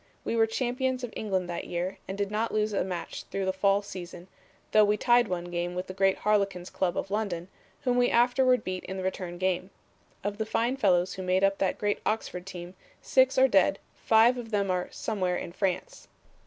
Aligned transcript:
We 0.25 0.35
were 0.35 0.47
champions 0.47 1.03
of 1.03 1.13
England 1.15 1.47
that 1.47 1.65
year, 1.65 1.99
and 2.07 2.17
did 2.17 2.31
not 2.31 2.51
lose 2.51 2.73
a 2.73 2.83
match 2.83 3.25
through 3.25 3.45
the 3.45 3.53
fall 3.53 3.83
season, 3.83 4.29
though 4.71 4.83
we 4.83 4.97
tied 4.97 5.27
one 5.27 5.51
game 5.51 5.75
with 5.75 5.85
the 5.85 5.93
great 5.93 6.17
Harlequins 6.17 6.71
Club 6.71 6.97
of 6.97 7.11
London, 7.11 7.49
whom 7.81 7.97
we 7.97 8.09
afterward 8.09 8.63
beat 8.63 8.83
in 8.85 8.97
the 8.97 9.03
return 9.03 9.37
game. 9.37 9.69
Of 10.23 10.39
the 10.39 10.45
fine 10.47 10.75
fellows 10.75 11.13
who 11.13 11.21
made 11.21 11.43
up 11.43 11.59
that 11.59 11.77
great 11.77 11.99
Oxford 12.03 12.47
team, 12.47 12.73
six 12.99 13.37
are 13.37 13.47
dead, 13.47 13.77
five 13.93 14.39
of 14.39 14.49
them 14.49 14.71
'somewhere 14.89 15.37
in 15.37 15.51
France.'" 15.51 16.07